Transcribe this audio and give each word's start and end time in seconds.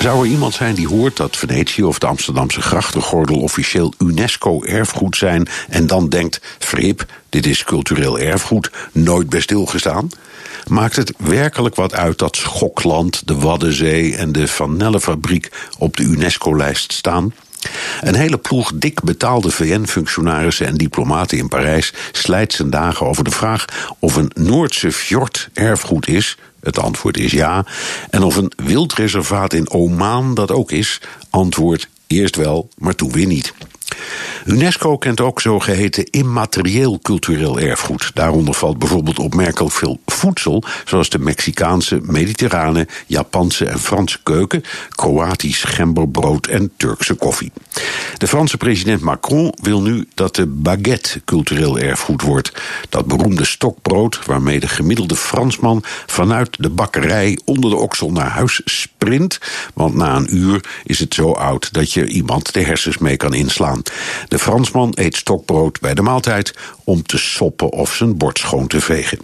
Zou 0.00 0.24
er 0.24 0.30
iemand 0.30 0.54
zijn 0.54 0.74
die 0.74 0.88
hoort 0.88 1.16
dat 1.16 1.36
Venetië 1.36 1.82
of 1.82 1.98
de 1.98 2.06
Amsterdamse 2.06 2.60
grachtengordel 2.60 3.40
officieel 3.40 3.92
UNESCO-erfgoed 3.98 5.16
zijn 5.16 5.48
en 5.68 5.86
dan 5.86 6.08
denkt: 6.08 6.40
Frip, 6.58 7.04
dit 7.28 7.46
is 7.46 7.64
cultureel 7.64 8.18
erfgoed, 8.18 8.70
nooit 8.92 9.28
bij 9.28 9.40
stilgestaan? 9.40 10.08
Maakt 10.66 10.96
het 10.96 11.12
werkelijk 11.16 11.74
wat 11.74 11.94
uit 11.94 12.18
dat 12.18 12.36
Schokland, 12.36 13.26
de 13.26 13.34
Waddenzee 13.34 14.16
en 14.16 14.32
de 14.32 14.48
Van 14.48 14.76
Nelle-fabriek 14.76 15.50
op 15.78 15.96
de 15.96 16.02
UNESCO-lijst 16.02 16.92
staan? 16.92 17.32
Een 18.00 18.14
hele 18.14 18.38
ploeg 18.38 18.72
dik 18.74 19.02
betaalde 19.02 19.50
VN-functionarissen 19.50 20.66
en 20.66 20.76
diplomaten 20.76 21.38
in 21.38 21.48
Parijs 21.48 21.92
slijt 22.12 22.52
zijn 22.52 22.70
dagen 22.70 23.06
over 23.06 23.24
de 23.24 23.30
vraag 23.30 23.64
of 23.98 24.16
een 24.16 24.30
Noordse 24.34 24.92
fjord 24.92 25.48
erfgoed 25.52 26.08
is. 26.08 26.36
Het 26.60 26.78
antwoord 26.78 27.16
is 27.16 27.32
ja. 27.32 27.64
En 28.10 28.22
of 28.22 28.36
een 28.36 28.52
wildreservaat 28.56 29.52
in 29.52 29.70
Oman 29.70 30.34
dat 30.34 30.50
ook 30.50 30.72
is. 30.72 31.00
Antwoord 31.30 31.88
eerst 32.06 32.36
wel, 32.36 32.68
maar 32.78 32.94
toen 32.94 33.12
weer 33.12 33.26
niet. 33.26 33.54
UNESCO 34.48 34.98
kent 34.98 35.20
ook 35.20 35.40
zogeheten 35.40 36.04
immaterieel 36.04 36.98
cultureel 37.02 37.58
erfgoed. 37.58 38.10
Daaronder 38.14 38.54
valt 38.54 38.78
bijvoorbeeld 38.78 39.18
opmerkelijk 39.18 39.74
veel 39.74 40.00
voedsel, 40.06 40.62
zoals 40.84 41.08
de 41.08 41.18
Mexicaanse, 41.18 42.00
Mediterrane, 42.02 42.86
Japanse 43.06 43.64
en 43.64 43.78
Franse 43.78 44.18
keuken, 44.22 44.62
Kroatisch 44.88 45.62
gemberbrood 45.64 46.46
en 46.46 46.70
Turkse 46.76 47.14
koffie. 47.14 47.52
De 48.18 48.28
Franse 48.28 48.56
president 48.56 49.00
Macron 49.00 49.54
wil 49.62 49.82
nu 49.82 50.08
dat 50.14 50.34
de 50.34 50.46
baguette 50.46 51.20
cultureel 51.24 51.78
erfgoed 51.78 52.22
wordt. 52.22 52.52
Dat 52.88 53.06
beroemde 53.06 53.44
stokbrood 53.44 54.24
waarmee 54.24 54.60
de 54.60 54.68
gemiddelde 54.68 55.16
Fransman 55.16 55.84
vanuit 56.06 56.56
de 56.58 56.70
bakkerij 56.70 57.38
onder 57.44 57.70
de 57.70 57.76
oksel 57.76 58.12
naar 58.12 58.30
huis 58.30 58.60
sprint, 58.64 59.38
want 59.74 59.94
na 59.94 60.16
een 60.16 60.36
uur 60.36 60.64
is 60.84 60.98
het 60.98 61.14
zo 61.14 61.32
oud 61.32 61.72
dat 61.72 61.92
je 61.92 62.06
iemand 62.06 62.52
de 62.52 62.62
hersens 62.62 62.98
mee 62.98 63.16
kan 63.16 63.34
inslaan. 63.34 63.82
Fransman 64.38 64.92
eet 64.94 65.16
stokbrood 65.16 65.80
bij 65.80 65.94
de 65.94 66.02
maaltijd 66.02 66.54
om 66.84 67.02
te 67.02 67.18
soppen 67.18 67.70
of 67.70 67.94
zijn 67.94 68.16
bord 68.16 68.38
schoon 68.38 68.66
te 68.66 68.80
vegen. 68.80 69.18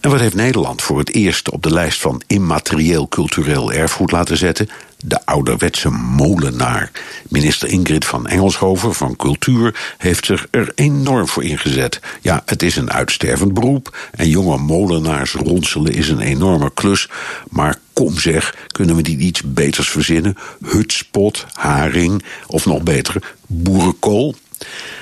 En 0.00 0.10
wat 0.10 0.20
heeft 0.20 0.34
Nederland 0.34 0.82
voor 0.82 0.98
het 0.98 1.14
eerst 1.14 1.50
op 1.50 1.62
de 1.62 1.72
lijst 1.72 2.00
van 2.00 2.22
immaterieel 2.26 3.08
cultureel 3.08 3.72
erfgoed 3.72 4.12
laten 4.12 4.36
zetten? 4.36 4.68
De 5.04 5.26
ouderwetse 5.26 5.90
molenaar. 5.90 6.90
Minister 7.28 7.68
Ingrid 7.68 8.04
van 8.04 8.26
Engelshoven 8.26 8.94
van 8.94 9.16
Cultuur 9.16 9.94
heeft 9.98 10.26
zich 10.26 10.46
er 10.50 10.72
enorm 10.74 11.28
voor 11.28 11.44
ingezet. 11.44 12.00
Ja, 12.20 12.42
het 12.44 12.62
is 12.62 12.76
een 12.76 12.92
uitstervend 12.92 13.54
beroep 13.54 13.96
en 14.10 14.28
jonge 14.28 14.58
molenaars 14.58 15.32
ronselen 15.32 15.92
is 15.92 16.08
een 16.08 16.20
enorme 16.20 16.70
klus. 16.74 17.08
Maar 17.48 17.78
kom 17.92 18.18
zeg, 18.18 18.54
kunnen 18.66 18.96
we 18.96 19.02
niet 19.02 19.20
iets 19.20 19.42
beters 19.42 19.88
verzinnen? 19.88 20.36
Hutspot, 20.64 21.46
haring 21.52 22.24
of 22.46 22.66
nog 22.66 22.82
beter, 22.82 23.34
boerenkool? 23.46 24.34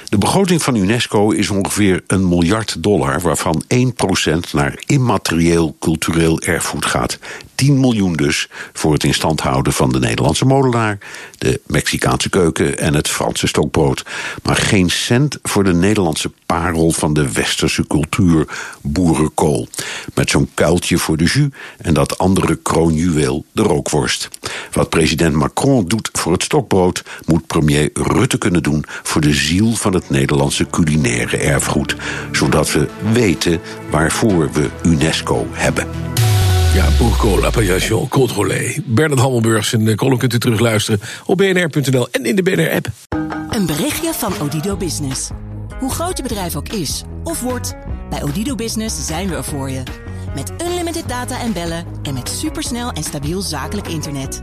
De 0.08 0.18
begroting 0.18 0.62
van 0.62 0.74
UNESCO 0.74 1.30
is 1.30 1.50
ongeveer 1.50 2.02
een 2.06 2.28
miljard 2.28 2.82
dollar, 2.82 3.20
waarvan 3.20 3.62
1% 3.74 4.50
naar 4.52 4.82
immaterieel 4.86 5.76
cultureel 5.80 6.40
erfgoed 6.40 6.86
gaat. 6.86 7.18
10 7.54 7.80
miljoen 7.80 8.12
dus 8.12 8.48
voor 8.72 8.92
het 8.92 9.04
in 9.04 9.14
stand 9.14 9.40
houden 9.40 9.72
van 9.72 9.92
de 9.92 9.98
Nederlandse 9.98 10.44
molenaar, 10.44 10.98
de 11.38 11.60
Mexicaanse 11.66 12.28
keuken 12.28 12.78
en 12.78 12.94
het 12.94 13.08
Franse 13.08 13.46
stokbrood. 13.46 14.04
Maar 14.42 14.56
geen 14.56 14.90
cent 14.90 15.38
voor 15.42 15.64
de 15.64 15.74
Nederlandse 15.74 16.30
parel 16.46 16.90
van 16.90 17.14
de 17.14 17.32
westerse 17.32 17.86
cultuur, 17.86 18.48
boerenkool. 18.82 19.68
Met 20.14 20.30
zo'n 20.30 20.50
kuiltje 20.54 20.98
voor 20.98 21.16
de 21.16 21.24
jus 21.24 21.48
en 21.78 21.94
dat 21.94 22.18
andere 22.18 22.56
kroonjuweel, 22.56 23.44
de 23.52 23.62
rookworst. 23.62 24.28
Wat 24.72 24.88
president 24.88 25.34
Macron 25.34 25.84
doet 25.84 26.08
voor 26.12 26.32
het 26.32 26.42
stokbrood, 26.42 27.02
moet 27.26 27.46
premier 27.46 27.90
Rutte 27.92 28.38
kunnen 28.38 28.62
doen 28.62 28.84
voor 29.02 29.20
de 29.20 29.32
ziel 29.32 29.74
van 29.74 29.94
het 29.94 30.10
Nederlandse 30.10 30.66
culinaire 30.70 31.36
erfgoed. 31.36 31.96
Zodat 32.32 32.72
we 32.72 32.88
weten 33.12 33.60
waarvoor 33.90 34.52
we 34.52 34.68
UNESCO 34.82 35.46
hebben. 35.50 35.86
Ja, 36.74 36.88
bourgola, 36.98 37.46
appellation, 37.46 38.08
contrôlé. 38.08 38.82
Bernard 38.84 39.20
Hammelburg 39.20 39.64
zijn 39.64 39.96
column 39.96 40.18
kunt 40.18 40.34
u 40.34 40.38
terugluisteren 40.38 41.00
op 41.26 41.36
bnr.nl 41.36 42.08
en 42.10 42.24
in 42.24 42.36
de 42.36 42.42
BNR-app. 42.42 42.86
Een 43.50 43.66
berichtje 43.66 44.12
van 44.12 44.32
Odido 44.40 44.76
Business. 44.76 45.30
Hoe 45.78 45.90
groot 45.90 46.16
je 46.16 46.22
bedrijf 46.22 46.56
ook 46.56 46.68
is 46.68 47.02
of 47.24 47.40
wordt, 47.40 47.74
bij 48.10 48.22
Odido 48.22 48.54
Business 48.54 49.06
zijn 49.06 49.28
we 49.28 49.36
er 49.36 49.44
voor 49.44 49.70
je. 49.70 49.82
Met 50.34 50.52
unlimited 50.62 51.08
data 51.08 51.40
en 51.40 51.52
bellen 51.52 51.84
en 52.02 52.14
met 52.14 52.28
supersnel 52.28 52.90
en 52.92 53.02
stabiel 53.02 53.40
zakelijk 53.40 53.88
internet. 53.88 54.42